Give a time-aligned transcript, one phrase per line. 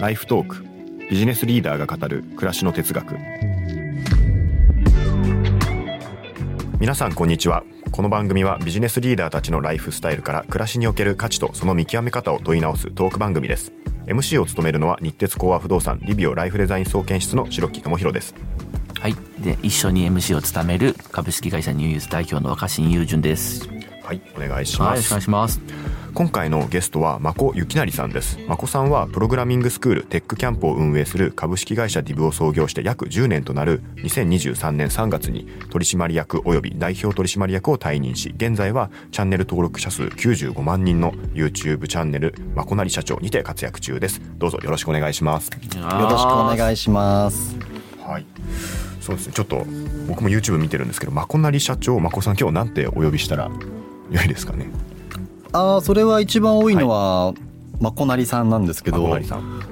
[0.00, 0.64] ライフトーク
[1.10, 3.16] ビジネスリーダーが語る暮らしの哲学
[6.78, 13.72] 皆さんこんにちはこの番組はビジネスリーダーたちのライフスタイルから暮らしにおける価値とその見極め方を問い直すトーク番組です
[14.06, 18.34] MC を務めるのは日鉄コア不動産リビオライフデザイン総研室の白木智弘です
[19.00, 19.16] はい。
[19.38, 23.66] で、一緒に MC を務める株式会社ニューユース代表の若新雄純です。
[24.04, 25.89] はいお願いしはい、よろしくおます願いします。
[26.14, 28.38] 今回のゲストは真子幸成さんです。
[28.46, 44.20] 真子さんはプログラミングスクールテックキャンプを運営する株式会社ディブを創業して約10年となる2023年3月に取締役及び代表取締役を退任し現在はチャンネル登録者数95万人の YouTube チャンネルまこなり社長にて活躍中です。
[44.36, 45.50] どうぞよろしくお願いします。
[45.50, 47.56] よよろしくお願いします。
[48.02, 48.26] はい。
[49.00, 49.32] そうですね。
[49.32, 49.64] ちょっと
[50.08, 53.50] 僕も YouTube 見てるんですけどまこなり社長まこさん今日なんてお呼びしたら
[54.10, 54.70] 良いですかね
[55.52, 57.34] ああ、それは一番多いのは、
[57.80, 59.62] まこなりさんなんですけどまこな、りさん。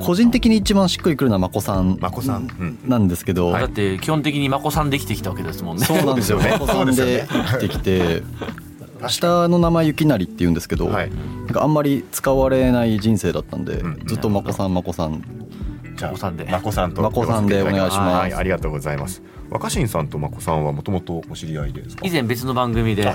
[0.00, 2.78] 個人的に一番しっくりくるのはまこさんまこさん、うん。
[2.86, 5.84] なんですけど、だって基本的にまこさんできてきたわけですもんね。
[5.86, 6.40] そうなんですよ。
[6.66, 7.26] そうですよね。
[7.26, 8.22] さんで生きてきて、
[9.08, 11.10] 下の名前ゆきなりって言うんですけど、はい。
[11.10, 14.02] なんかあんまり使われない人生だったんで、うん。
[14.06, 15.22] ずっとまこさんまこさん。
[15.96, 16.44] じゃあまこさんで。
[16.50, 17.96] まこさんとまこさんでお願いします。
[17.96, 19.22] はい、ありがとうございます。
[19.50, 22.06] 若新さんとまこさんはもともとお知り合いですか？
[22.06, 23.10] 以前別の番組で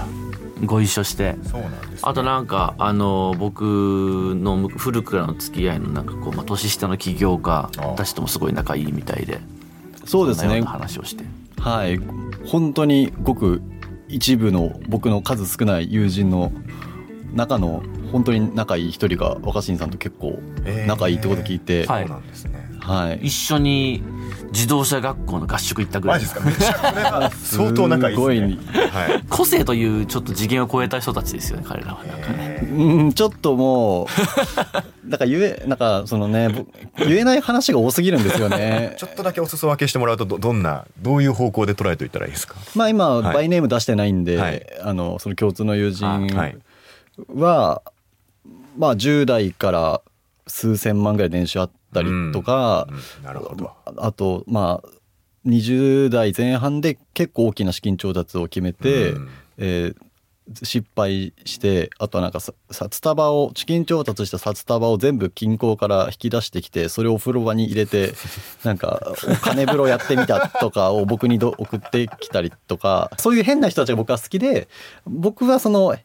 [0.65, 1.35] ご一緒して。
[1.43, 1.99] そうなんです、ね。
[2.01, 9.39] あとなんかあの僕の古くからの付き合いのなんかこう、まあ、年下の起業家あたちともすごい仲いいみたいで
[10.05, 10.61] そうですね。
[10.61, 11.23] 話をして
[11.59, 11.99] はい。
[12.45, 13.61] 本当にごく
[14.09, 16.51] 一部の僕の数少ない友人の
[17.33, 22.62] 中の本当に仲いい一人が若新さんと結構えー仲いいってこと聞いて、はいそうなんですね。
[22.83, 23.27] はい。
[23.27, 24.03] 一緒に
[24.51, 26.45] 自動車学校の合宿行ったぐらいマジですか？
[26.45, 28.59] めっちゃこれは相当仲いいですね。
[28.73, 29.23] すはい。
[29.29, 34.07] 個性というちょっと次元を超えた人たちですよね彼らはなんかねえうん、ちょっとも
[35.05, 36.65] う、なんか言え、なんかそのね、ぼ
[37.05, 38.97] 言えない話が多すぎるんですよねー。
[38.99, 42.55] ちょっとだけお裾分けしてもらうとどどんなどういう方向で捉えておいたらいいですか？
[42.75, 46.57] まあ今、はいバイネーム出してないんで、はいあの、その共通の友人あはい
[47.35, 47.81] は、
[48.77, 50.01] まあ10代から
[50.47, 53.71] 数千万ぐらい年収あったりとか、うんなるほど。
[53.85, 54.89] あと、まあ、
[55.45, 59.95] 20代前半で結構大きな資金調達を決めて、うんえー
[60.63, 68.13] 失敗してあとはなんかさ札束を資金調達した札束を全部銀行から引き出してきてそれをお風呂場に入れて
[68.63, 74.67] なんか金風呂やってみたとかを僕にど送ってきたりとかそういう変な人たちが僕は好きで
[75.05, 75.95] 僕はその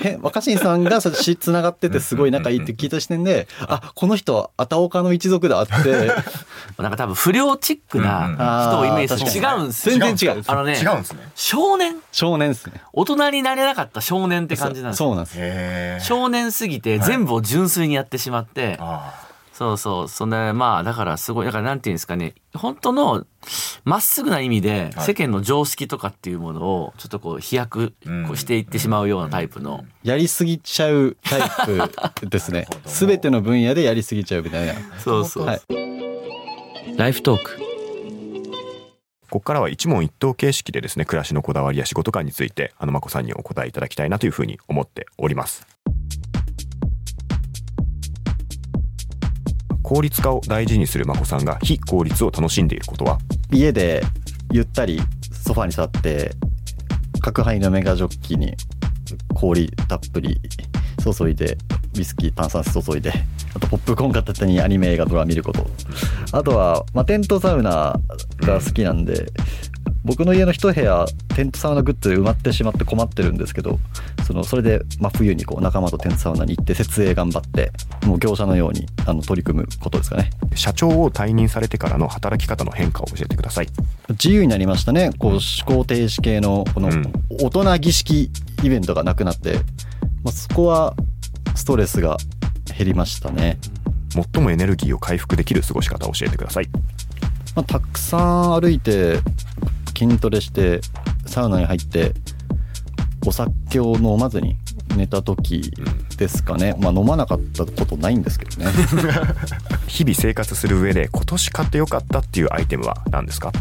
[0.00, 6.12] へ若新さんがしつながっててすごい仲いいって聞いた視点であこの人はあたおかの一族だって。
[6.78, 9.98] なんか多分不良チックな人をイメージする違うんですよ。
[9.98, 11.28] 全然違うあのね違うんですね。
[11.34, 11.96] 少年？
[12.12, 12.80] 少年ですね。
[12.92, 15.08] 大人になれなかった少年って感じなんですよ。
[15.08, 16.06] そうなんです。
[16.06, 19.27] 少年すぎて全部を純粋にやってしまって、あ
[19.58, 20.08] そうそう。
[20.08, 22.34] そんなまあだからすごいだからなんていうんですかね。
[22.54, 23.26] 本当の
[23.84, 25.06] まっすぐな意味ではい。
[25.06, 27.92] 世間の常識とかっていうものをちょっとこう飛躍
[28.36, 31.50] していってしまうようなタイプの、やりすぎちゃうタイ
[32.20, 32.68] プですね。
[32.86, 34.74] すべての分野でやりすぎちゃうみたいな。
[35.00, 35.60] そうそう、はい。
[36.96, 37.58] ライフトーク。
[39.30, 45.66] ここからは一問一答形式でですね暮らしのこだわりや仕事観についてあのまこさんにお答えいただきたいなというふうに思っております
[49.82, 53.18] 効率化を大事にするまこさんが非効率を楽しんでいることは？
[53.50, 54.02] 家で
[54.52, 55.00] ゆったり
[55.32, 56.32] ソファに座って
[57.20, 58.54] 角杯のメガジョッキに
[59.34, 60.40] 氷たっぷり
[61.02, 61.56] 注いで
[61.96, 63.12] ウイスキー炭酸水注いで
[63.54, 65.66] あとポップコーン片手にアニメ映画ドラマ見ること。
[66.32, 67.98] あとは、まあ、テントサウナ
[68.40, 69.32] が好きなんで、
[70.04, 73.78] 僕の家の一部屋テントサウナグッズで埋まってしまって困ってるんですけど
[74.26, 77.72] そのそれで真冬にこう仲間とテントサウナに行って設営頑張って
[78.06, 80.30] もう業者のようにあの取り組むことですかね。
[80.54, 83.68] 社長を退任されてからの働き方の変化を教えてください。
[84.10, 85.10] 自由になりましたね。
[85.18, 87.12] こう思考停止系のこのうん。
[87.40, 88.30] 大人儀式
[88.62, 89.54] イベントがなくなって、
[90.24, 90.94] まあ、そこは
[91.54, 92.16] ストレスが
[92.76, 93.58] 減りましたね、
[94.10, 96.68] 最もエネルギーを回復できる過ごし方を教えてください。
[97.54, 99.18] まあ、たくさん歩いて
[99.98, 100.80] 筋トレして
[101.26, 102.12] サウナに入って
[103.26, 104.56] お酒を飲まずに
[104.96, 105.72] 寝た時
[106.16, 108.70] ですかね、まあ飲まなかったことないんですけどね。
[109.86, 113.52] 日々生活する上で今年買ってよかったっていうアイテムは何ですか？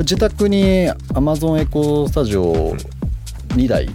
[0.00, 2.76] 自宅に Amazon エコスタジオを
[3.50, 3.88] 2台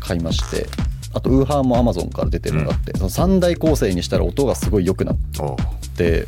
[0.00, 0.66] 買いまして
[1.14, 5.16] あとウーハーも Amazon から出てるのがあって、その3台構成にしたら音がすごい良くなっ
[5.96, 6.26] て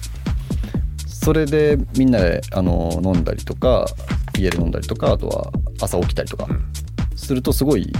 [1.06, 3.86] それでみんなであの飲んだりとか
[4.38, 6.72] 家で飲んだりとかあとは朝起きたりとかん。
[7.16, 7.92] するとすごい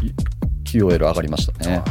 [0.65, 1.83] QOL 上がりましたね。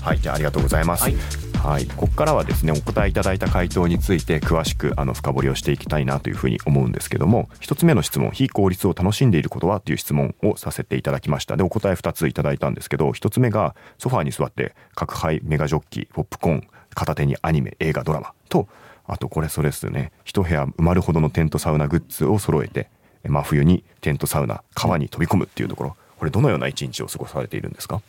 [0.00, 1.04] はいじゃあありがとうございます。
[1.04, 1.14] はい。
[1.62, 11.56] はい、ここからはですねお答えいただいた回答について詳しくあの深掘りをしていきたいなというふうに思うんですけども一つ目の質問非効率を楽しんでいることはという質問をさせていただきました。
[11.56, 18.66] でお答え2ついただいたんですけど一つ目がソファーに座って角杯メガジョッキポップコーン片手にアニメ映画ドラマと
[19.06, 22.90] あとこれそれですね一部屋埋まるほどのテントサウナグッズを揃えて
[23.28, 25.96] 真冬にテントサウナ川に飛び込むっていうところ。
[26.18, 28.00] これどのような一日を過ごされているんですか？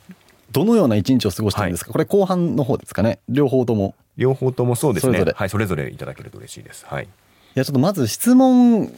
[0.52, 3.18] どのような一日を過ごしたんですか、これ後半の方ですかね？
[3.28, 3.94] 両方とも。
[4.16, 5.12] 両方ともそうですね。
[5.12, 5.32] それぞれ。
[5.32, 6.86] はいそれぞれいただけると嬉しいです。
[6.86, 7.04] はい。
[7.04, 7.08] い
[7.54, 8.90] やちょっとまず質問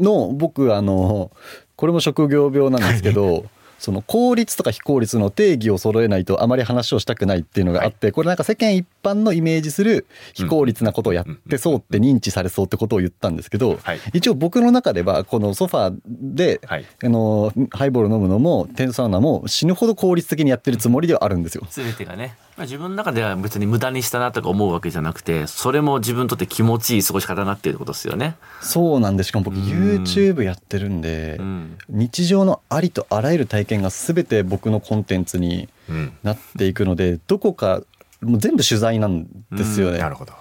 [0.00, 1.30] の、僕あの
[1.76, 3.44] これも職業病なんですけど、
[3.78, 14.00] その効率とか非効率の定義を揃えないとあまり話をしたくないっていうのがあって、これなんか世間一般のイメージする非効率なことをやってそうって認知されそうってことを言ったんですけど、はい。
[14.12, 15.96] 一応僕の中ではこのソファー
[16.34, 16.86] で、はい。
[17.02, 21.66] あのハイボール飲むのもテントサウナも死ぬほど効率的にやってるつもりではあるんですよ。
[21.70, 28.36] 全てがね、まあ、自分の中では別に無駄にしたなとか思うわけじゃなくてそれも自分にとって気持ちいい過ごし方になっていることですよね。
[28.60, 31.78] そうなんでしかも僕 YouTube やってるんで、うん。
[31.88, 36.12] 日常のありとあらゆる体験が全て僕のコンテンツにうん。
[36.22, 37.82] なっていくのでどこか
[38.20, 40.32] もう全部取材なんですよね、なるほど。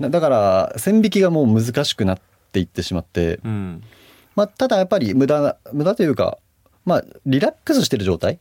[0.00, 2.20] だから線引きがもう難しくなっ
[2.52, 3.82] ていってしまって、うん。
[4.34, 6.38] まあ、ただやっぱり無駄無駄というか
[6.86, 8.38] まあリラックスしてる状態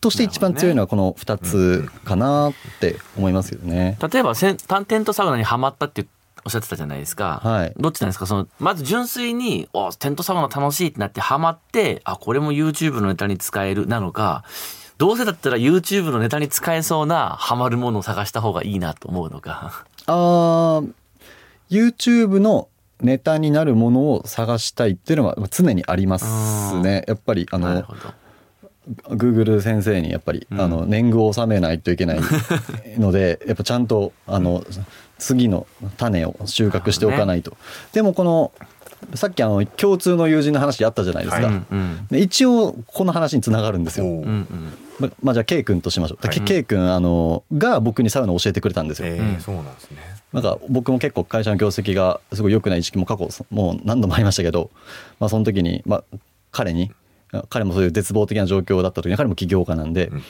[0.00, 3.98] として一番強いのはこの2つかなって思いますよね。
[4.12, 6.06] 例えばせんテントサウナにはまったって
[6.44, 7.40] おっしゃってたじゃないですか。
[7.42, 8.26] はいどっちなんですか？
[8.26, 14.44] その、まず純粋に、お、テントサウナ楽しいってなってハマって、あ、これも YouTube のネタに使える、なのか、
[14.96, 19.84] どうせだったら YouTube のネタに使えそうなハマるものを探した方がいいなと思うのか。
[20.06, 20.92] あー
[21.70, 22.68] YouTube の
[23.00, 27.04] ネタになるものを探したいっていうのは常にありますね。
[27.06, 27.84] やっぱりあの
[28.90, 29.16] なるほど。
[29.16, 30.60] Google 先生にやっぱり、うん。
[30.60, 32.20] あの年貢を納めないといけない
[32.98, 34.64] のでやっぱちゃんとあの
[35.18, 35.66] 次の
[35.96, 37.56] 種を収穫しておかないと、
[37.92, 38.52] でもこの
[39.14, 42.06] さっきあの共通の友人の話あったじゃないですか、はいうんうん。
[42.10, 44.46] で一応この話につながるんですよ、うんうん。
[44.98, 46.40] ままあじゃあ K 君としましょう、はい。
[46.40, 49.98] K 君あのが僕にサウナを教えてくれたんですよ、えーそうなんですね。
[50.32, 54.70] なんか僕も結構会社の業績がすごい良くない時期も過去もう何度もありましたけど、
[55.18, 56.18] まあ、その時に、まあ、
[56.52, 56.92] 彼に
[57.48, 60.22] 彼もそういう絶望的な状況だった時に彼も起業家なんで、うん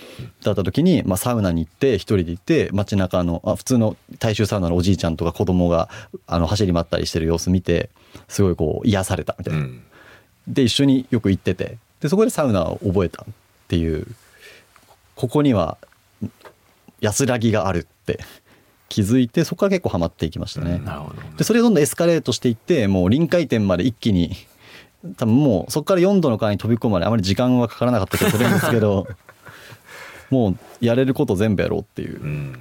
[0.42, 5.90] だった時に、まあ、サウナに行って一人で行って街中のあ普通の大衆サウナのおじいちゃんとか子供が
[6.26, 7.90] あの走り回ったりしてる様子見て
[8.28, 9.60] すごいこう癒されたみたいな。
[9.60, 9.82] うん
[10.48, 13.26] で一緒によく行っててでそこでサウナを覚えたっ
[13.68, 14.06] ていう
[15.14, 15.78] ここには
[17.00, 18.20] 安らぎがあるって
[18.88, 20.80] 気づいてそこから結構ハマっていきましたね。
[20.84, 21.22] なるほど。
[21.36, 24.34] でそれがどんどんエスカレートしていってもう臨界点まで一気に
[25.16, 29.06] 多分もうそこから4度の川に飛び込むまであまり時間はかからなかった気がするんですけど
[30.30, 32.58] もうやれること全部やろうっていううん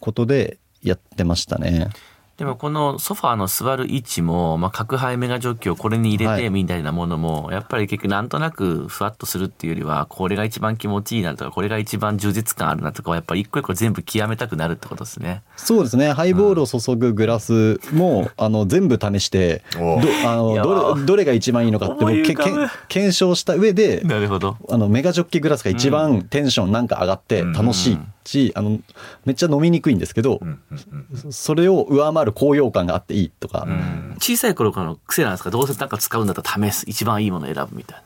[0.00, 1.88] ことでやってましたね。
[2.42, 6.50] でもこのソファーの座る位置も、まあ、角杯メガジョッキをこれに入れてはい。
[6.50, 15.44] みたいなものも、やっぱり結局なんとなくふわっとするっていうよりは、これが一番気持ちいいなとか、これが一番充実感あるなとかは、やっぱり一個一個全部極めたくなるってことですね。
[15.54, 16.12] そうですね。
[16.12, 22.42] ハイボールを注ぐグラスも、あの全部試しておどあのどれどれが一番いいのかってけけ
[22.88, 24.56] 検証した上でなるほど。
[24.68, 28.80] あのメガジョッキグラスが一番テンションなんか上がって楽しいし、あの
[29.24, 34.16] めっちゃ飲みにくいんですけど、うんうんうんそれを上回る高揚感があっていいとか、うん。
[34.18, 35.50] 小さい頃からの癖なんですか？
[35.50, 36.84] どうせなんか使うんだったら試す。
[36.88, 38.02] 一番いいものを選ぶみたいな。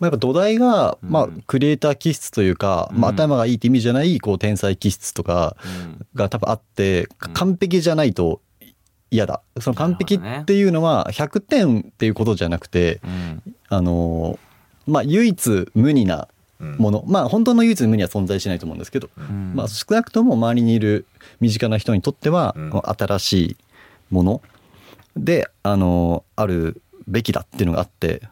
[0.00, 6.06] まあ、やっぱ土台が、まあ、クリエイター気質というか、まあ、うん頭がいいって意味じゃないこう天才気質とかうん。
[6.14, 8.40] が多分あって完璧じゃないと
[9.10, 9.42] 嫌だ。
[9.60, 13.54] その完璧っていうのは100点っていうことじゃなくてうん。
[13.68, 14.38] あの
[14.86, 16.28] まあ唯一無二な
[16.64, 16.76] うん。
[16.78, 17.04] もの。
[17.06, 19.52] まあ本当の唯一無二は存在しないと思うんですけど、うん。
[19.54, 21.06] まあ、少なくとも周りにいる
[21.40, 22.72] 身近な人にとってはうん。
[22.84, 23.56] 新しい
[24.10, 24.42] もの。
[25.16, 28.22] であのあるべきだっていうのがあって。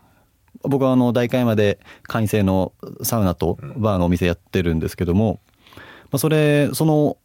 [0.64, 2.72] 僕はあの代官山で会員制の
[3.02, 5.80] サウナとバーのお店やってるんですけども、ま
[6.12, 7.16] あ、それその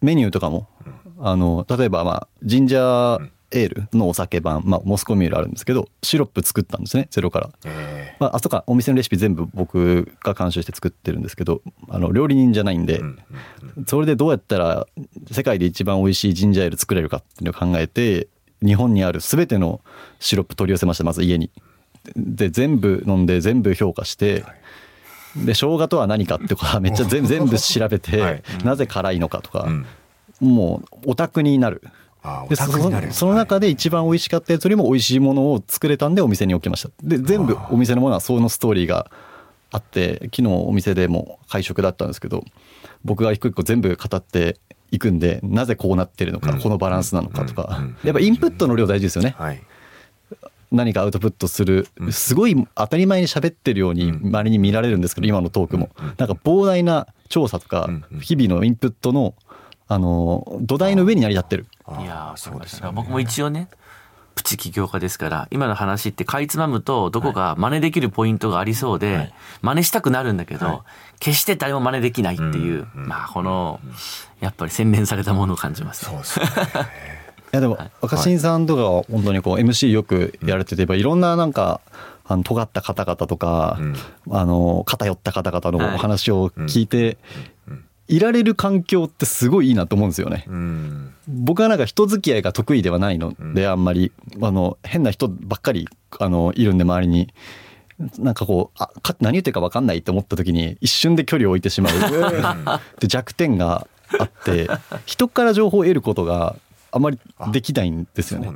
[0.00, 0.68] メニューとかも
[1.18, 7.50] あの例えばまあジンジャーエールのお酒版、まあ、モスコミュールあるんですけどシロップ作ったんですねゼロから。
[7.64, 13.00] えまあ、あそこかお店のレシピ全部僕が監修して作ってるんですけどあの料理人じゃないんで、
[13.86, 14.86] それでどうやったら
[15.30, 18.28] 世界で一番美味しいジンジャーエール作れるかっていうのを考えて
[18.64, 19.80] 日本にある全ての
[20.20, 21.50] シロップ取り寄せましたまず家に。
[22.16, 24.44] で全部飲んで全部評価して
[25.36, 29.86] で生姜とは何かってか めっちゃ全全部調べて、はいなぜ辛いのかとかう、ん
[30.40, 31.82] もうオタクになる。
[32.48, 36.90] でそオタクになるその中で一番美味しかったやつよりも美味しいものを作れたんでお店に置きました。
[37.02, 39.10] で全部お店のものはそのストーリーが
[39.70, 42.44] あって昨日お店でも会食だったんですけど
[43.04, 44.58] 僕が一個一個全部語って
[44.90, 46.60] いくんでなぜこうなってるのか、うん。
[46.60, 47.96] このバランスなのかとか、うん。
[48.04, 49.62] やっぱインプットの量大事ですよね、はい。
[50.70, 54.30] 何かアウトプットする、すごい当たり前に喋ってるようにうん。
[54.30, 57.90] 稀に見られるんですけど今のトークも、なんか膨大な調査とか
[58.20, 59.34] 日々のインプットの
[59.86, 61.66] あの土台の上に成り立ってる。
[62.00, 62.92] いやーそうですよね。
[62.94, 63.68] 僕も一応ね
[64.34, 69.34] プチ起業家ですから今の話ってかいつまむとどこか真似できるポイントがありそうで、はい。
[69.62, 70.78] 真似したくなるんだけど、はい。
[71.20, 72.52] 決して誰も真似できないっていう、
[72.94, 73.80] うんうんまあこの
[74.40, 76.10] やっぱり洗練されたものを感じます。
[76.10, 76.46] ねそうですね。
[77.52, 81.80] いやでも若新さんとかは本当にこう MC よくやられててやっぱいろんななんか
[82.26, 83.96] あの尖った方々とか、うん。
[84.32, 87.53] あの偏った方々のお話を聞いて、うん
[88.08, 90.44] いられる環境ってすごいいいなと思うんですよね。
[90.46, 91.14] うん。
[91.28, 93.34] 僕はなんか人付き合いが得意ではないの。
[93.54, 93.70] で、うん。
[93.70, 97.32] あんまりあの変な人ばっかりあのいるんで周りに。
[98.18, 101.92] なんかこうあか何言ってるか分かんないと思った時に一瞬で距離を置いてしまう。
[102.98, 103.86] で弱点が
[104.18, 104.68] あって
[105.06, 106.56] 人から情報を得ることが
[106.90, 107.20] あまり
[107.52, 108.50] できないんですよね。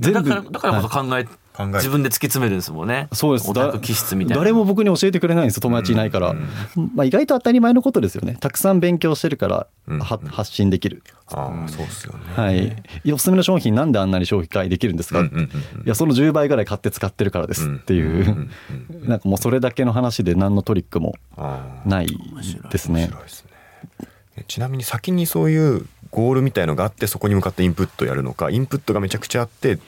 [0.00, 3.08] 全部だからだからこそ考え、考え自分で突き詰めるんですもんね。
[3.12, 3.50] そうです。
[3.50, 4.40] オタク気質みたいな。
[4.40, 6.34] 誰も僕に教えてくれないんですよ友達いないから、
[6.94, 8.36] まあ、意外と当たり前のことですよね。
[8.40, 12.18] たくさん勉強してるからうんは発信できる、ああそうですよね。
[12.34, 13.12] はい。
[13.12, 15.48] おすすめの商品なんであんなに消費できるんですか、うんうんうんうん。
[15.48, 18.50] いやその10倍ぐらい買って使ってるからですっていう、うん
[18.90, 21.14] うんなんかもうそれだけの話で何のトリックも
[21.84, 22.06] ない
[22.70, 23.08] ですね。
[23.08, 23.10] ね。
[24.36, 29.80] えちなみに先にそういうゴールみたいのがあってそこに向かってインプットやるのかインプットがめちゃくちゃあってで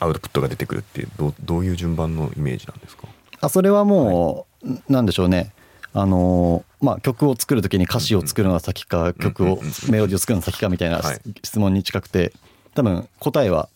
[0.00, 3.06] アウトプットが出てくるっていうどうどういう順番のイメージなんですか？
[3.40, 5.52] あそれはもう、なんでしょうね。
[5.92, 11.20] あのまあ、曲を作る時に歌詞を作るのが先か曲をメロディーを作るのが先かみたいなはい。
[11.42, 12.32] 質問に近くて
[12.74, 13.68] 多分答えは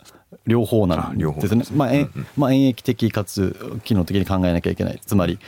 [0.47, 1.61] 両方なあんですね。
[1.61, 1.76] ですね。
[1.76, 2.11] まあ、えんうん。
[2.16, 5.00] うんまあ、演疫的かつ機能的に考えなきゃいけない。
[5.04, 5.38] つまり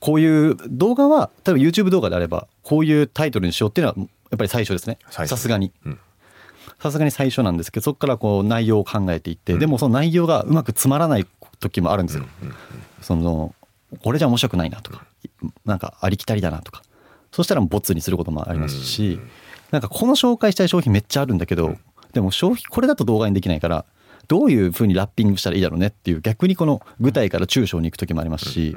[0.00, 4.98] こういう動画は例えば YouTube 動画であればこういうタイトルにしようっていうのはやっぱり最初ですね。
[5.10, 5.72] さすがに。
[5.84, 5.98] うん。
[6.80, 11.26] さすがに最初なんですけどそこからこう内容を考えていって、でもその内容がうまくつまらない
[11.60, 12.26] 時もあるんですよ、
[13.00, 13.54] その
[14.02, 15.06] これじゃ面白くないなとか
[15.64, 16.82] なんかありきたりだなとか。
[17.32, 19.18] そしたらボツにすることもありますし、
[19.70, 21.76] なんかこの紹介したい商品めっちゃあるんだけど、
[22.12, 23.84] でも商品これだと動画にできないから
[24.28, 28.76] どういうふうにラッピングしたらいいだろうねっていう逆にこの具体から抽象に行く時もありますし、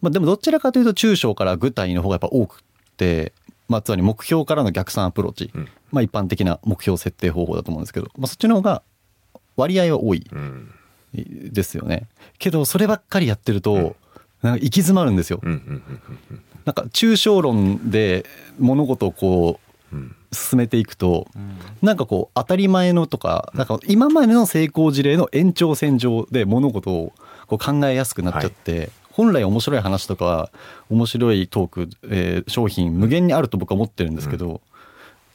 [0.00, 2.62] まあ、でもどちらかというと抽象から具体の方がやっぱ多く
[2.96, 3.32] て、
[3.68, 5.68] まあ、つまり目標からの逆算アプローチ、うん。
[5.90, 8.82] まあ、一般的な目標設定方法だと思うんですけど、まあ、そっちの方が
[9.56, 10.74] 割合は多いうん。
[11.16, 12.08] ですよね。
[12.38, 13.94] けどそればっかりやってると、
[14.42, 18.26] なんか行き詰まるんですよ、なんか抽象論で
[18.58, 19.60] 物事をこ
[19.92, 19.96] う
[20.34, 21.28] 進めていくと、
[21.82, 27.12] なんかこう当たり前のとかなんか今までの成功事例の延長線上で物事を
[27.46, 30.50] こう考えやすくなっちゃって、本来面白い話とか
[30.90, 34.60] 面白いトーク、えー商品無限にあると僕は思ってるんですけど、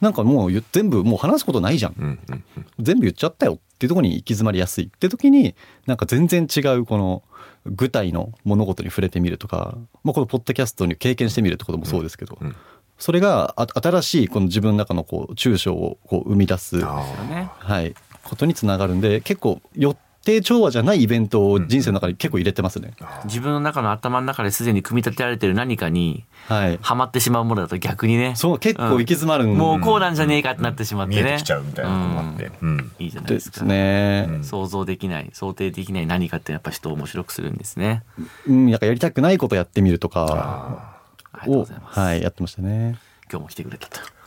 [0.01, 2.65] なんかもう言全部もう話すことないじゃん、うんうんうん。
[2.79, 5.55] 全部言っちゃったよっていうところに行き詰まりやすいって時に
[5.85, 7.23] なんか全然違うこの
[7.65, 12.55] 具体の物事に触れてみるとか、まあ、このポッドキャストに経験してみるってこともそうですけど、うん
[12.99, 16.97] それがあ新しいこの自分の中のこう抽象をこう生み出す、あ
[17.29, 17.95] ねはい、
[18.25, 22.93] ことにつながるんで結構予定調和じゃないイベントを人生の中に結構入れてますね。
[23.25, 28.35] 自分の中の頭の中ですでに組み立てられてる何かにはまってしまうものだと逆にね。
[28.35, 31.23] そう結構行き詰まるんもうこうなんじゃねえかってなってしまってね。
[31.23, 32.51] 見えてきちゃうみたいなのもあって。
[32.61, 32.91] うん。
[32.99, 33.59] いいじゃないでですか。
[33.59, 34.27] すね。
[34.29, 34.43] うん。
[34.43, 38.03] 想像できない想定できない何かってやっぱ人を面白くするんですね。
[38.47, 40.99] うん、なんかやりたくないことやってみるとか
[41.31, 42.97] ありがとうをございます、はいやってましたね。
[43.31, 44.18] 今日も来てくれたと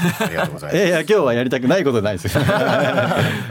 [0.00, 2.42] ありがとうございいやいまや今日はやりたくないことないですよ。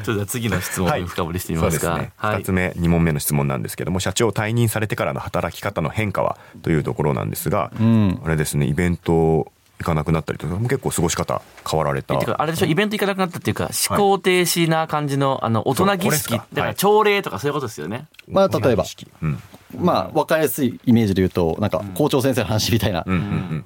[0.03, 2.13] それでは次の質問はいを深掘りしてすみますか、そうですね。
[2.17, 2.41] はい。
[2.41, 8.21] 2つ目2問目の質問なんですけども社長を退任されてからの働き方の変化はというところなんですがうん。
[8.23, 12.13] あれですねイベント行かなくなったりとか結構過ごし方変わられた。
[12.15, 16.75] あれでしょイベント行かなくなったっていうか思考停止な感じのあの大人儀式だからはい。
[16.75, 18.83] 朝礼とかそういうことですよね、まあ例えば
[19.21, 19.39] うん。
[19.77, 23.05] まあ分かりやすいイメージで言うとなんか校長先生の話みたいな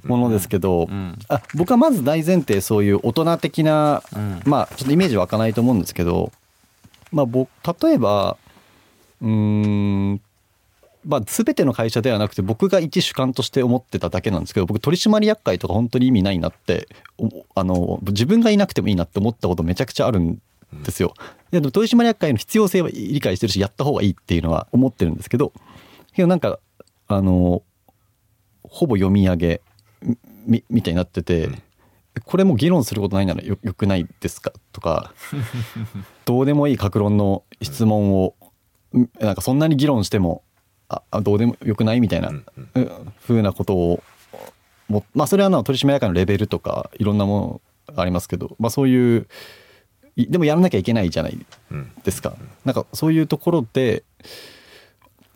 [0.04, 4.42] ものですけど、んあ僕はまず大前提そういう大人的な、ん。
[4.46, 6.32] まあちょっとイメージ湧かないと思うんですけど
[7.12, 7.50] まあ僕
[7.84, 8.38] 例えば
[9.22, 9.30] うー
[10.14, 10.22] ん
[11.06, 20.42] まあ、全ての会社ではなくて僕が一主観として思ってただけなんですけど僕取締役会とか本当に意味ないなっておあの自分がいなくてもいいなって思ったことめちゃくちゃあるん
[20.84, 21.14] ですよ。
[21.52, 25.54] ででも取締役会の必要性は理解してるしやった方がいいっていうのは思ってるんですけど
[26.16, 26.60] けどなんか
[27.08, 27.62] あの
[28.64, 29.62] ほぼ読み上げ
[30.48, 31.50] みみたいになってて、
[32.26, 34.52] これも議論することないならよよくないですか？
[34.72, 35.14] とか
[36.26, 38.36] どうでもいい格論の質問を
[38.98, 40.44] んなんかそんなに議論しても
[40.94, 42.02] ああどうでもよくない？
[42.02, 42.46] みたいな、うん
[42.76, 43.14] うん。
[43.20, 44.04] ふうなことを
[44.88, 49.28] もまあそれはあの取締役会のレベルとかいろんなものがありますけど、まあ、そういう
[50.16, 51.92] いでもやらなきゃいけないじゃないうん。
[52.04, 52.36] ですか。
[52.66, 54.04] なんかそういうところで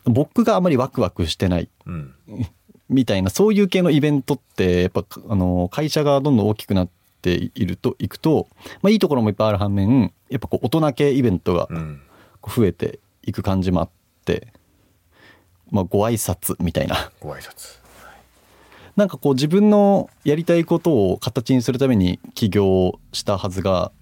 [0.04, 2.14] 僕があまりワクワクしてないうん。
[2.88, 6.88] みたいなそういう系のイベントってやっぱあの会社がどんどん大きくなっ
[7.20, 8.48] ているといくと、
[8.80, 11.68] まあ、いいところもいっぱいある反面やっぱこう大人系イベントが
[12.46, 13.90] 増えていく感じもあっ
[14.24, 14.54] て、
[15.70, 17.10] まあ、ご挨拶みたいな。
[17.20, 17.78] ご挨拶。
[18.96, 23.92] なんかこう自分のやりたいことを形にするために起業したはずが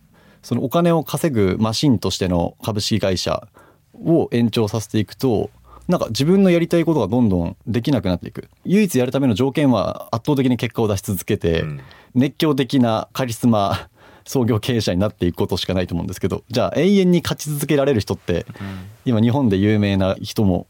[0.43, 3.47] そのお金を稼ぐマシンとしての株式会社
[3.95, 5.51] を延長させていくと
[5.87, 8.49] なんか自分のやりたいことがどんどんできなくなっていく。
[8.65, 11.81] 唯一やるための条件は圧倒的に結果を出し続けて、うん。
[12.15, 13.89] 熱狂的なカリスマ
[14.27, 18.45] 創業経営者になっていくことしかないと思うんですけどじゃあ永遠に勝ち続けられる人って
[19.05, 20.67] 今日本で有名な人も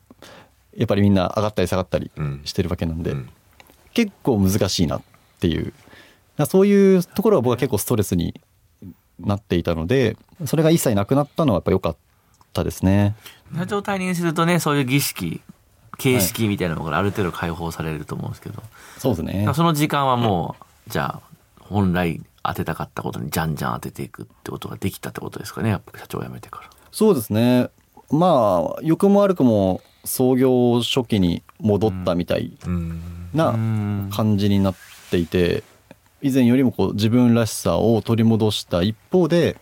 [0.77, 2.41] やっぱりみんな上がったり下がったりうん。
[2.45, 3.29] してるわけなんで、うん。
[3.95, 5.03] 結構難しいなっ
[5.41, 5.73] ていう。
[6.47, 8.39] そういうところが僕は結構ストレスに
[9.19, 11.97] なっていたのでそれが一切なくなったのはやっぱ良かっ
[12.53, 13.15] たですね。
[13.57, 15.41] 社長退任するとね、そういう儀式、
[15.99, 18.63] 形式みたいなのがある程度解放されると思うんですけど、
[18.99, 19.49] そうですね。
[19.55, 20.57] その時間はも
[20.87, 21.21] う、じゃあ、
[21.61, 26.71] 本来当てたかったことにじゃんじゃん当てていくってことができたってことですかね、やっぱり社長を辞めてから。
[26.93, 27.71] そうですね。
[28.11, 33.01] まあ良くも悪くも創業初期に戻ったみたいうん
[33.35, 34.11] なうん。
[34.13, 34.75] 感じになっ
[35.11, 35.63] ていて
[36.23, 39.57] 以前よりもこう自分らしさを取り戻した一方で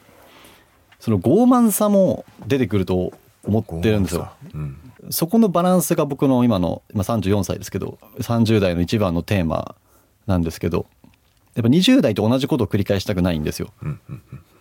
[1.00, 4.30] その傲慢さも出てくると思ってるんですよ。
[4.54, 4.76] うん。
[5.10, 9.74] そこのバランスが僕の今の今34歳ですけど30代の一番のテーマ
[10.26, 10.86] なんですけど
[11.54, 13.68] やっぱ20代と同じことを繰り返したくないんですよ。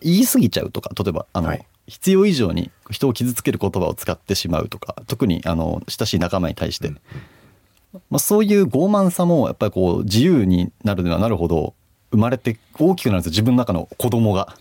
[0.02, 6.90] 言い過ぎちゃうとか例えばあの、はい必要以上に人を傷つける言葉を使ってしまうとか特にあの親しい仲間に対して、
[8.10, 11.74] まあ、そういう傲慢さもやっぱりこう自由になるにはなるほど
[12.10, 14.56] 生まれて大きくなるんですよ自分の中の子供が。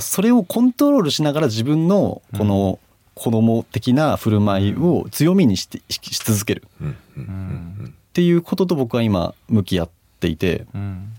[0.00, 2.78] それをコントロールしながら自分のこの
[3.14, 6.68] 子供的な振る舞いを強みにしてしし続ける。
[6.78, 9.90] っていうことと僕は今向き合っ
[10.20, 10.66] ていて。
[10.74, 11.12] うん。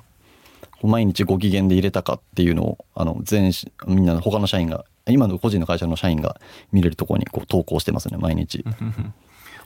[0.88, 6.40] 毎日ご機嫌で入れたかっていうのをあの全しみんなの他の社員が今の個人の会社の社員が
[6.72, 8.64] 見れるところにこう投稿してますね毎日。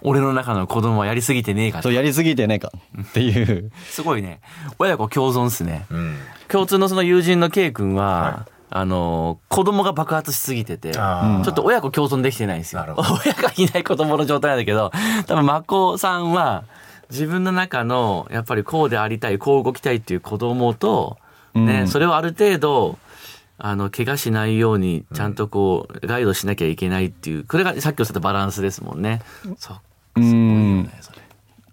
[0.06, 4.42] 俺の中の子供はやりすぎてねえかとそうやりすぎてねえかっていうすごいね。
[4.78, 5.86] 親子共存っすね。
[5.90, 6.18] うん
[6.50, 12.84] 共通のその友人の K 君は、あの、子供が爆発しすぎてて、ちょっと親子共存できてないんですよ。
[13.26, 14.92] 親がいない子供の状態なんだけど、
[15.26, 16.64] 多分、まこさんは、
[17.10, 21.18] 自分の中の、やっぱりこうでありたい、こう動きたいっていう子供と、
[21.54, 22.98] ね、うんそれをある程度、
[23.58, 29.22] あの、怪我しないように、ちゃんとこう、ガイドしなきゃいけないっていう、これがさっきおっしゃったバランスですもんね。
[29.58, 29.78] そう。
[30.16, 30.36] すごいよ
[30.84, 30.90] ね。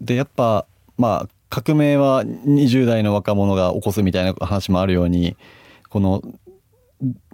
[0.00, 0.66] でやっぱ
[0.96, 5.36] まあ革命は20代の若者が起こすみたいな話もあるように
[5.88, 6.22] この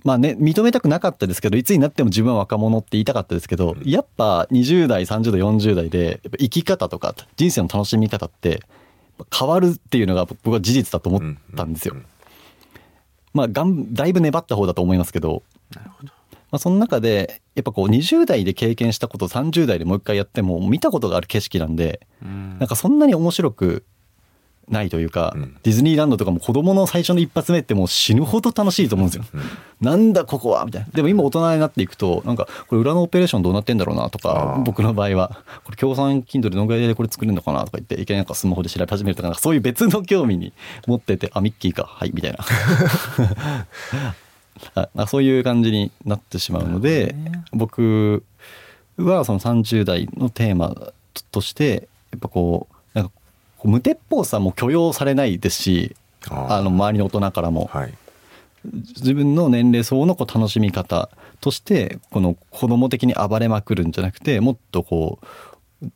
[0.04, 8.62] まあね認めたくなかったですけどいつになっても自分は若者って言いたかったですけどやっぱ20代30代40代で生き方とか人生の楽しみ方って
[9.37, 11.96] 変わるっていうのが僕は事実だと思ったんですよ。
[13.37, 15.42] まあがんだいぶ粘った方だと思いますけど
[15.75, 16.12] なるほど。
[16.49, 23.85] まあ、その中でやっぱこう20代で経験したことを30代でもう一回やっても見たことがある景色なんでうんなんかそんなに面白く
[24.68, 29.24] ないというか、うんディズニーランドとかも子供の最初の一発目ってもう死ぬほど楽しいと思うんですよ。
[29.81, 30.88] なんだここはみたいな。
[30.92, 40.52] でも今大人になっていくと、なんかこれ裏のオペレーションどうなってんだろうなとか僕の場合は、これ協賛金土でどのぐらいでこれ作れるのかなとか言って、いきなりなんかスマホで調べ始めるとか、そういう別の興味に
[40.87, 42.38] 持ってて、あ、ミッキーか、はい、みたいな。
[44.74, 47.14] ああそういう感じになってしまうので、
[47.52, 48.22] 僕
[48.96, 50.74] はその30代のテーマ
[51.31, 52.76] としてやっぱこう
[53.66, 55.96] 無鉄砲さも許容されないですし
[56.29, 57.94] あの周りの大人からも、はい。
[58.64, 61.09] 自分の年齢層のこう楽しみ方
[61.40, 65.26] としてこの子供的に暴れまくるんじゃなくてもっとこう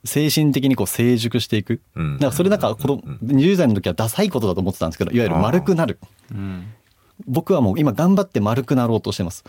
[0.04, 2.14] 精神的にこう成熟していく、うん。
[2.14, 5.98] だからそれなんか子供20代の時はダサいことだと思ってたんですけどいわゆる丸くなる。
[6.30, 6.72] うん。
[7.26, 9.44] 僕はもう今頑張って丸くなろうとしてます。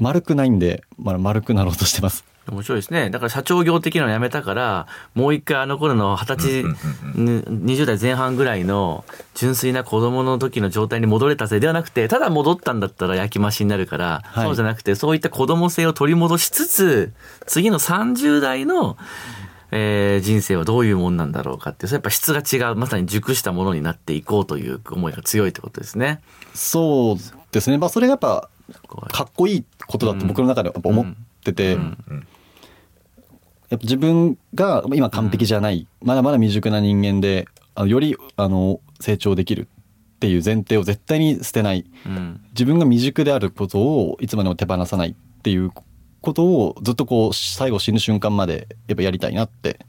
[0.00, 3.10] 丸くないんで、まあ、丸くなろうとしてます面白いですね。
[3.10, 6.70] だから社長業的なのやめたから、もう一回あの頃の二十歳、ね
[7.14, 9.04] 20代前半ぐらいの
[9.34, 14.44] 純粋な子供の時の状態に戻れたせいではなくて、ただ戻ったんだったら焼き増しになるから、はい。
[14.44, 17.12] そうじゃなくて、そういった子供性を取り戻しつつ、
[17.46, 18.96] 次の30代の、
[19.70, 26.20] えー人生はどういうもんなんだろうかってやっぱ質が違う、まさに熟したものになっていこうという思いが強いってことですね。
[26.52, 27.16] そう
[27.52, 27.78] ですね。
[27.78, 28.48] まあそれがやっぱ
[29.12, 31.06] かっこいいことだと僕の中では思っ
[31.42, 31.98] てて、うん。
[32.08, 32.26] うん
[33.70, 39.68] やっぱ自分が今完璧じゃない、まだまだ未熟な人間であのよりあの成長できる
[40.24, 41.84] っていう前提を絶対に捨てない。
[42.06, 42.40] うん。
[42.50, 45.70] 自分が未熟であることをいつまでも手放さないっていう
[46.22, 49.80] ことをずっとこう最後死ぬ瞬間までやっぱやりたいなって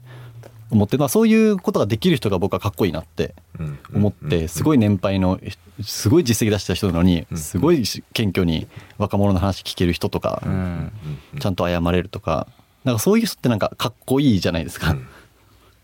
[0.70, 3.78] 思って、まあ、そういうことができる人が僕はかっこいいなってうん。
[3.94, 5.40] 思ってすごい年配の
[5.82, 8.66] すごい実績出した人なのにすごい謙虚に
[8.98, 10.92] 若者の話聞ける人とかうん。
[11.40, 12.46] ちゃんと謝れるとか
[12.86, 15.08] なんかそういう人ってなんかかっこいいじゃないですか、うん。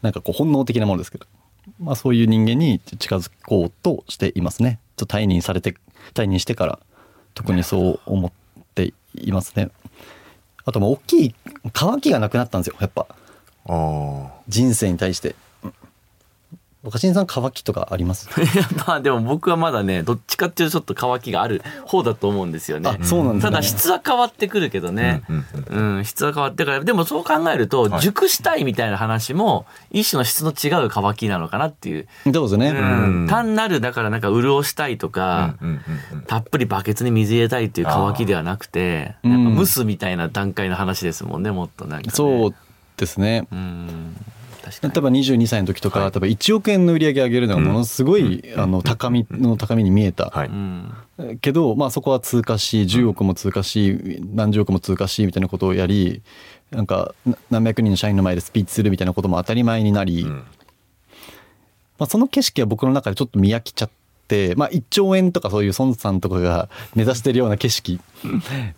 [0.03, 1.27] なんかこう本能的なものですけど、
[1.81, 4.79] まあ、そういう人間に近づこうとしていますね。
[4.97, 5.75] ちょっと退任されて
[6.15, 6.79] 退任してから
[7.35, 8.33] 特にそう思っ
[8.77, 9.71] ていますね。
[10.65, 11.35] あともう大きい
[11.73, 13.09] 渇きがなくなったんですよやっぱ。
[13.67, 15.35] あ人生に対して
[16.85, 18.29] 若新さん渇きとかあります？
[18.87, 22.91] まあでも僕はまだねどっちかっていうとちょっと乾きがある方だと思うんですよね。
[23.01, 23.43] あそうなんね。
[23.43, 25.23] ただ質は変わってくるけどね。
[25.29, 26.05] うんうんうん。
[26.05, 28.01] 質は変わってからでもそう考えるとはい。
[28.01, 33.27] 熟したいみたいな話も一種の質の違う乾きなのかなっていう、そうですね、うん。
[33.29, 35.81] 単なるだからなんか潤したいとか、うんうん
[36.13, 42.55] うんたっぷりバケツに水入れたいっていう乾きではなくて蒸すみたいな段階の話ですもんねもっとなんか、ね、そう
[42.97, 43.47] ですね。
[43.53, 44.17] うん
[44.81, 46.11] 例えば22歳の時とか、はい。
[46.11, 50.49] 例えば1億円の売り上げ上げるのがものすごい、あの高みの高みに見えた、はい。
[50.49, 50.93] うん。
[51.41, 56.23] けど、まあ、そこは通過し10億も通過し何十億も通過しみたいなことをやり
[56.71, 60.31] なんかな何百人の社員の前でスピーチするみたいなことも当たり前になり、うん。
[60.31, 60.45] ま
[62.05, 64.02] あ、その景色は僕の中でちょっと見飽きちゃって、
[64.57, 68.01] まあ、1兆円とかそういう孫さんとかが目指してるような景色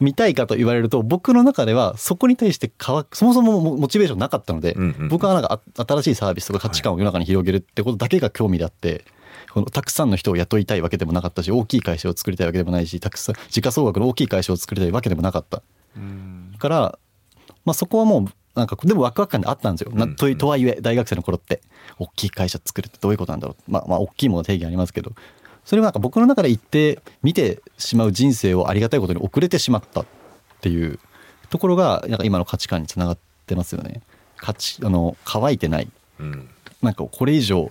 [0.01, 9.05] 見たいかと言われると僕の中ではそこに対して変わそもそもモモチベーションなかったので、うんうん僕はなんかあ新しいサービスとか価値観を世の中に広げるってことだけが興味であって。
[9.53, 15.63] このたくさんの人を雇いたいわけでもなかったし大きい会社を作りたいわけでもないしたくさん時価総額の大きい会社を作りたいわけでもなかった。
[15.97, 16.55] うん。
[16.59, 16.99] から、
[17.65, 21.61] まあ、そこはもうなんかでもワクワク感であったんですよ、なといとはいえ大学生の頃って
[21.99, 23.71] 大きい会社作るってどういうことなんだろう。
[23.71, 25.13] まあまあ大きいもの定義ありますけど
[25.65, 30.07] それはなんか僕の中で言って見てしまう人生をありがたいことに遅れてしまったっ
[30.61, 30.99] ていう
[31.51, 34.03] ところがなんか今の価値観につながってますよね。
[34.37, 35.89] 価値あの乾いてない。
[36.21, 36.49] うん。
[36.83, 37.71] なんかこれ以上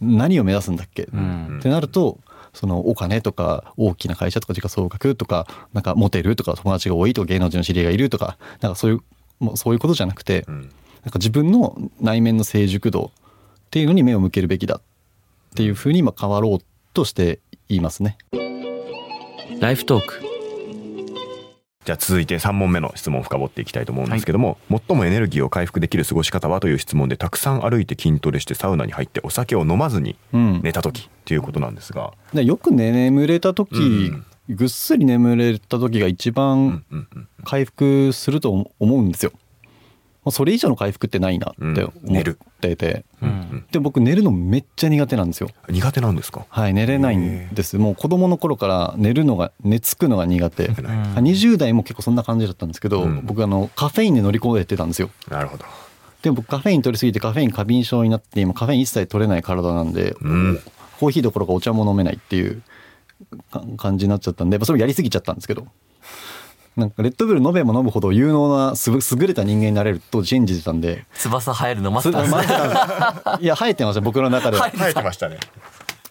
[0.00, 1.58] 何を目指すんだっけ、ん。
[1.58, 2.18] ってなると
[2.54, 9.00] そのお金とか大きな会社とか時価総額とかなんかモテるとか友達が多いとか芸能人の知り合いがいるとかなんかそういう
[9.38, 10.72] もうそういうことじゃなくて、うん。
[11.04, 13.12] なんか自分の内面の成熟度
[13.66, 14.80] っていうのに目を向けるべきだっ
[15.54, 16.60] ていうふうに今変わろう
[16.96, 18.16] としていますね。
[19.60, 20.22] ライフトーク。
[21.84, 34.24] じゃあ続いて3問目の質問を深掘っていきたいと思うんですけども、最もエネルギーを回復できる過ごし方はという質問でたくさん歩いて筋トレしてサウナに入ってお酒を飲まずにうん、寝た時っていうことなんですが、でよくね眠れた時、うん。
[34.48, 37.28] ぐっすり眠れた時が一うん番うんうん。
[37.44, 39.32] 回復すると思うんですよ。
[40.26, 42.24] まあそれ以上の回復ってないなって思っ
[42.60, 43.64] てて、うん。
[43.70, 45.50] で僕寝るのめっちゃ苦手なんですよ。
[45.70, 46.44] 苦手なんですか？
[46.48, 47.78] はい寝れないんです。
[47.78, 50.66] もう子供の頃から寝るのが寝つくのが苦手。
[50.66, 53.24] うん20代も結構そんな感じだったんですけど、うん。
[53.24, 55.10] 僕あのカフェインで乗り越えてたんですよ。
[55.30, 55.64] なるほど。
[56.22, 60.60] でも僕カフェイン取りすぎてカフェイン過敏症になって今カフェイン一切取れない体なんで、うん。
[60.98, 62.62] コーヒーどころかお茶も飲めないっていう
[63.52, 65.66] か感じになっちゃったんでやっぱそれやりすぎちゃったんですけど
[66.76, 71.06] なんかレッドブル飲めば飲むほど有能なす優れた人間になれると信じてたんで。
[71.14, 74.70] 翼生えるの待そってたいや生えてました僕の中では。
[74.70, 75.38] 生えてました ね。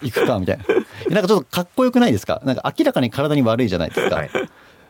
[0.02, 0.64] 行くかみたいな。
[1.12, 2.42] なんかちょっとかっこよくないですか？
[2.46, 4.30] なんか明らかに体に悪いじゃないですか、はい。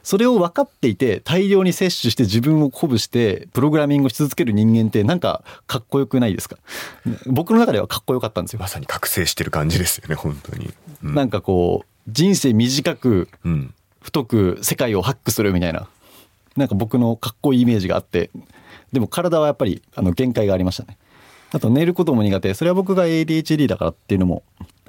[0.02, 6.56] それを分かっていて大量に摂取して自分を鼓舞してプログラミングをし続ける人間ってなんかかっこよくないですか？
[7.26, 8.60] 僕の中ではかっこよかったんですよ。
[8.60, 10.74] まさに覚醒してる感じですよね本当に。
[11.04, 11.16] うん。
[11.16, 13.74] なんかこう人生短くうん
[14.06, 15.88] 太く世界をハックするみたいな。
[16.56, 18.30] なんか僕のかっこいいイメージがあって。
[18.94, 21.00] でも体はやっぱりあの限界がありましたね。
[21.52, 22.54] あと寝ることも苦手。
[22.54, 24.44] それは僕が ADHD だからっていうのも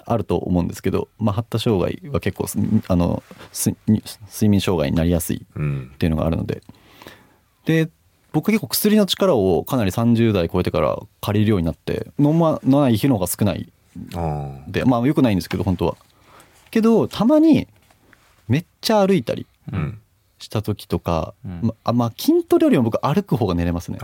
[0.04, 6.62] あると思うんですけど、まあ、発達障害は結構すあのす睡眠障害になりやすいうんっていうのがあるので。
[7.64, 7.88] で
[8.32, 12.08] 僕結構薬の力をかなり30代超えてから借りるようになって。
[12.18, 13.72] 飲まない日の方が少ない。
[14.14, 15.96] あでまあよくないんですけど本当は。
[16.70, 17.66] けどたまに
[18.48, 19.46] めっちゃ歩いたり
[20.38, 21.60] した時とか、うん。
[21.62, 23.98] まあまあ筋トレよりも僕歩く方が寝れますね。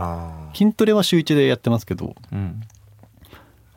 [0.54, 2.62] 筋トレは週1でやってますけどうん。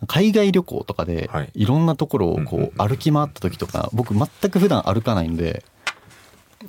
[0.08, 1.51] 海外旅行とかではい。
[1.54, 5.63] いろんなところをこう歩き回った時とか僕全く普段歩かないんで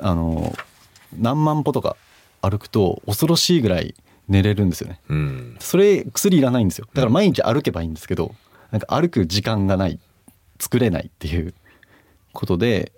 [0.01, 0.55] あの
[1.19, 1.97] 何万歩とか
[2.43, 3.95] 歩くと恐ろしいぐらい
[4.29, 5.01] 寝れるんですよね。
[5.09, 5.57] うん。
[5.61, 6.87] それ薬いらないんですよ。
[6.93, 8.35] だから毎日歩けばいいんですけど
[8.71, 10.01] なんか歩く時間がない
[10.59, 11.55] 作れないっていう
[12.33, 12.93] ことで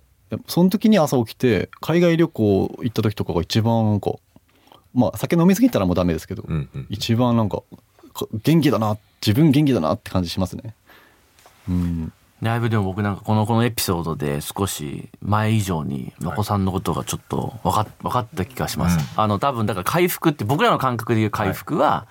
[0.47, 4.13] その時に朝起きて海外旅行行った時とかが一番なんか
[4.95, 7.63] まあ酒飲みすぎたらもうダメですけど、うんうん一番なんか
[8.19, 10.75] か元気だな自分元気だなって感じしますね。
[11.69, 12.13] うん。
[12.43, 18.99] だいぶでも僕なんかこのこのエピソードで少し前以上にまこさんのことがちょっと分か分かった気がします。
[19.17, 22.07] あの多分だから回復って僕らの感覚でいう回復は、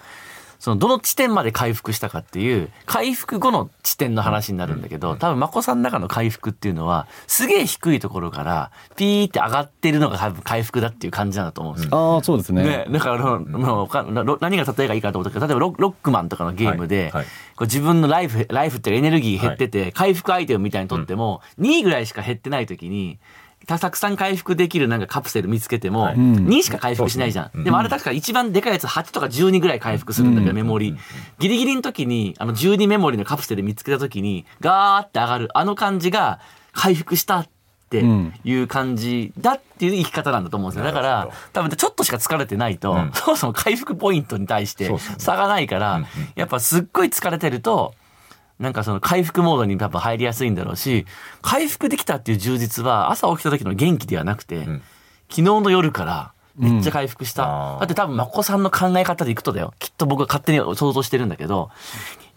[0.60, 12.16] そのどの地点まで回復したかっていう回復後の地点の話になるんだけど多分まこさんの中の回復っていうのはすげえ低いところからピーって上がってるのが多分回復だっていう感じなんだと思うんですよ。
[12.16, 12.64] ああそうですね。
[12.64, 17.26] ね、だからあの、何が例えがいいかと思ったけど例えばロロックマンとかのゲームで、はいはい。
[17.26, 26.16] こう自分のライフライフっていうかエネルギー減ってて、回復アイテムみたいにとっても、2ぐらいしか減ってない時にたたくさん回復できるなんかカプセル見つけても、はい。
[26.16, 30.56] 2しか回復しないじゃん、でもあれ確か一番でかいやつ8とか12ぐらい回復するんだけど、うん。
[30.56, 30.96] メモリ
[31.40, 36.40] ギリギリの時にあの12メモリのカプセル見つけた時にガーって上がるあの感じが
[36.72, 37.50] 回復したっ
[37.90, 38.04] て
[38.44, 40.86] いう感じだっていう生き方なんだと思うんですよ。
[40.86, 43.12] だから多分ちょっとしか疲れてないと、うん。
[43.16, 47.96] そもそも回復ポイントに対して差がないから、やっぱすっごい疲れてると、
[48.60, 51.06] なんかその回復モードにやっぱ入りやすいんだろうし、
[51.42, 54.82] 回復できたっていう充実は朝起きた時の元気ではなくて、ん。
[55.30, 57.78] 昨日の夜からめっちゃ回復した。
[57.80, 59.74] だって多分、まこさんの考え方でいくとだよ。
[59.78, 61.70] きっと僕は勝手に想像してるんだけど、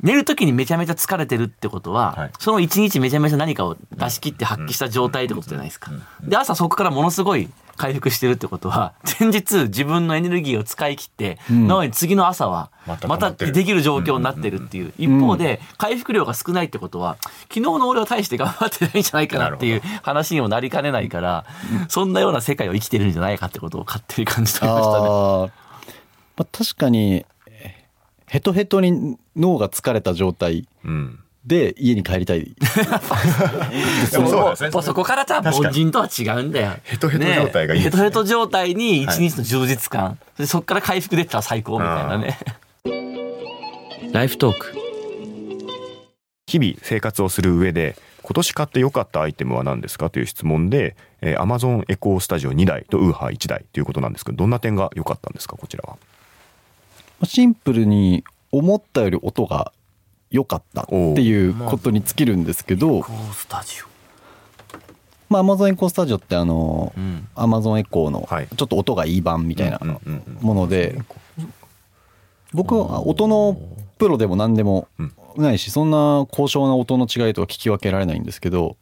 [0.02, 2.30] 寝る時にめちゃめちゃ疲れてるってことは、はい。
[2.38, 5.90] その一日めちゃめちゃ何かを出し切って発揮した状態ってことじゃないですか。
[6.22, 7.48] で、朝そこからものすごい
[7.80, 11.66] 回復してるってことは、 前日自分のエネルギーを使い切って、ん。
[11.66, 12.70] なのに次の朝は
[13.08, 14.92] またできる状況になってるっていう。
[14.98, 21.46] 一方で、回復量が少ないってことは、昨日の俺は大して頑張ってないんじゃないかなっていう話にもなりかねないから、
[21.88, 25.08] そんなような世界を生きてるんじゃないかってことを勝手に感じておりましたね。
[26.36, 27.84] まあ、確かにえ
[28.26, 30.68] ヘトヘトに脳が疲れた状態。
[30.84, 32.44] うんで家に帰りたい
[34.12, 36.74] でもそうですねもうそこから多分確かに凡人とは違うんだよ。
[36.83, 40.18] ヘトヘト状態がいいねねヘトヘト状態に一日の充実感。
[40.38, 42.38] でそこから回復できたら最高みたいなね。
[44.12, 44.74] ライフトーク。
[46.46, 55.96] 日々生活をする上で今年買って良かったアイテムは何ですかという質問で、えー、Amazon エコースタジオ2台とウーハー1台ということなんですけどどんな点が良かったんですかこちらは
[57.24, 59.72] シンプルに思ったより音が
[60.30, 63.00] 良かったっていうことに尽きるんですけど
[65.28, 66.16] まあ Amazon エコースタジオ。
[66.16, 66.92] ってあのオ。
[66.96, 67.28] うん。
[67.36, 68.48] Amazon エコーのはい。
[68.48, 69.80] ちょっと音がいい版みたいな
[70.40, 71.00] もので
[72.52, 73.56] 僕は音の
[73.98, 74.88] プロでも何でも
[75.36, 78.76] ないしそんな高尚な音の違いとは聞き分けられないんですけど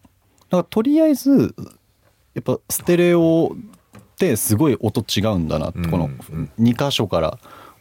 [0.51, 1.55] なんかとりあえず
[2.35, 3.53] やっぱステレオ
[3.99, 7.39] ってすごい音違うんだなこのうん2箇所から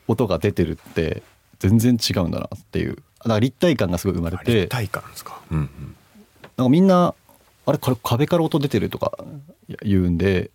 [0.07, 1.23] 音が出てるって
[1.59, 2.95] 全然違うんだなっていう。
[2.95, 5.95] だから立体感がすごい生まれあて立体感ですか、うんうん、
[6.57, 7.13] なんかみんな
[7.65, 9.17] あれこれ壁から音出てるとか
[9.83, 10.51] 言うんで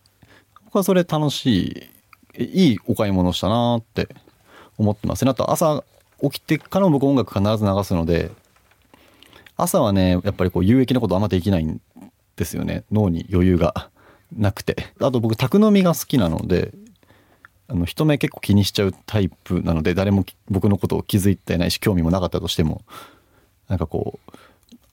[0.64, 1.90] 僕はそれ楽し
[2.34, 4.08] いいいお買い物したなって
[4.78, 5.24] 思ってます。
[5.24, 5.84] ねあと朝
[6.22, 8.30] 起きてからも僕音楽必ず流すので
[9.56, 11.80] 朝はねやっぱりこう有益なことあんまできないん
[12.36, 12.84] ですよね。
[12.90, 13.90] 脳に余裕が
[14.34, 14.86] なくて。
[14.98, 16.72] あと僕宅飲みが好きなので
[17.72, 22.82] あの人目結構気にしちゃうタイプなので誰も僕のことを気づいてないし興味もなかったとしても
[23.68, 24.32] なんかこう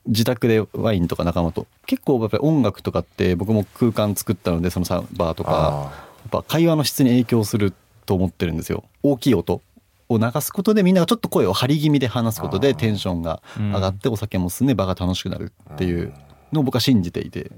[0.08, 7.74] 自宅でワインとか仲間と結構やっぱり音楽とかって僕も空間作ったのでそのサーバーとかあやっぱ会話の質に影響する
[8.06, 8.86] と思ってるんですよ。
[9.04, 9.62] 大きい音
[10.08, 16.13] を流すことでみんながちょっと声を張り気味で話すことでテンションが上がってお酒も進んで場が楽しくなるっていう
[16.52, 17.52] のを僕は信じていて、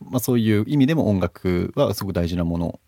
[0.00, 2.80] まあ、そういう意味でも音楽はすごく大事なもの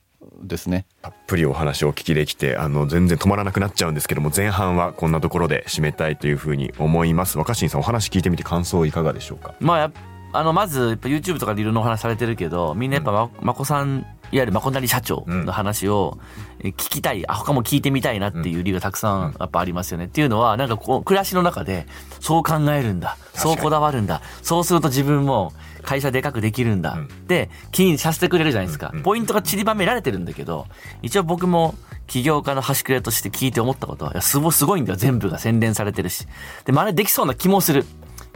[0.43, 0.87] ですね。
[1.03, 7.39] たっぷりお話をお聞きできてあの全然止まらなくなっちゃうんですけども前半はこんなところで締めたいというふうに思います。
[7.39, 9.55] 若新さんお話聞いてみて感想いかがでしょうか？
[9.61, 9.91] まあ
[10.33, 16.19] あのまずやっぱ YouTube とかでいろんなお話されてるけどみんなやっぱままこさんいわゆるまこなり社長の話を
[16.61, 20.05] え聞きたいあ他も聞いてみたいなっていう理由がたくさんやっぱありますよね。
[20.07, 21.87] っていうのはなんかこう暮らしの中で
[22.21, 23.17] そう考えるんだ。
[23.35, 24.23] そうこだわるんだ。
[24.43, 26.99] そうすると自分も会社でかくできるんだ。
[27.03, 28.93] って気にさせてくれるじゃないですか。
[29.03, 30.67] ポイントが散りばめられてるんだけど
[31.03, 31.75] 一応僕も
[32.07, 34.97] 起業家の端くれとして聞いて思ったことはいやすごすごいんだよ。
[34.97, 36.27] 全部が洗練されてるし。
[36.65, 37.85] で真似できそうな気もする。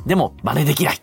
[0.06, 1.00] でも真似できない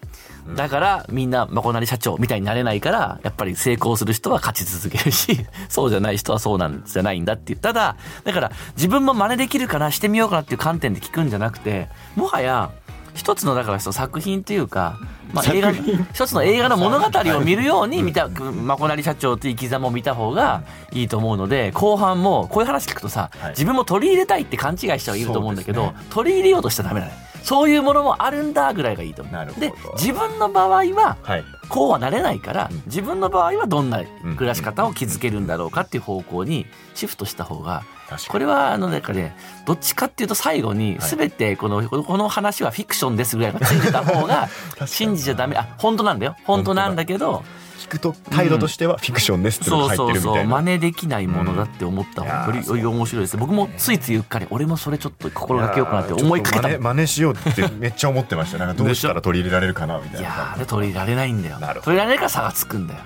[0.56, 7.60] だからみんなまこなり社長みたいになれないからやっぱり成功する人は勝ち続けるし そうじゃない人はそうなんじゃないんだっていう。
[7.60, 12.72] ただだから自分も真似できるかなしてみようかなっていう観点で聞くんじゃなくてもはや
[13.14, 14.98] 一つのだからその作品っていうか、
[15.34, 17.06] まあ、映画一つの映画の物語
[17.38, 23.50] を見るように見たまこなり社長という生き様を見た方がいいと思うので後半もこういう話聞くとさ、はい。
[23.52, 29.34] 自分も取り入れたいって勘違いしちゃういると思うんだけど、取り入れようとしちゃダメだねそういうものもあるんだぐらいがいいと思う。
[29.34, 29.68] なるほど。
[29.68, 31.44] で自分の場合ははい。
[31.70, 32.82] こうはなれないから、うん。
[32.86, 34.04] 自分の場合はどんな
[34.36, 37.84] 暮らし方を築けるんだろうかっていう方向にシフトした方が
[38.28, 39.34] これはあのなんかね
[39.66, 41.10] どっちかっていうと最後にはい。
[41.10, 44.50] 全てこのこの話はフィクションですぐらいがついてた方が
[44.82, 44.88] に。
[44.88, 45.56] 信じちゃダメ。
[45.56, 46.36] あ本当なんだよ。
[46.46, 47.44] 本当なんだけど
[47.82, 56.68] 聞くと態度としてはフィクションですっていうのがそうそうそう入ってるみたいな真似できないものだって思った方がより面白いです僕もついついうっかり俺もそれちょっと心がけようかなって思いかけた。
[56.68, 58.58] 真似真似しようってめっちゃ思ってました。
[58.58, 61.58] なんかどうしたら取り入れられるかなみたいないや取り入れられないんだよ。
[61.60, 63.00] 取り入れられないから差がつくんだよ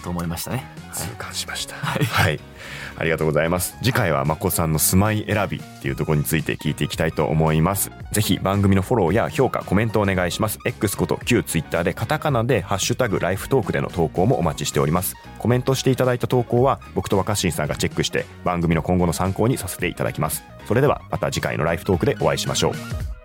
[0.00, 0.64] と思いましたね。
[0.92, 1.74] 痛感しました。
[1.76, 2.40] はい、
[2.96, 3.76] ありがとうございます。
[3.82, 7.90] 次回はまこさんの住まい選びっていうところについて聞いていきたいと思います。
[8.12, 10.58] ぜひ番組のフォローや評価コメントお願いします。
[10.64, 15.14] X こと旧 Twitter でカタカナでハッシュタグライフトークでの投稿もお待ちしております。
[15.38, 20.42] コメントしていただいた投稿は僕と若新さんがチェックして番組の今後の参考にさせていただきます。
[20.66, 23.19] それではまた次回のライフトークでお会いしましょう